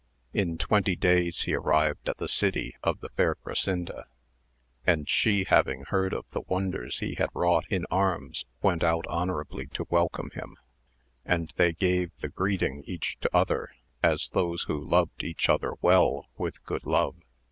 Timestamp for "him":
10.31-10.57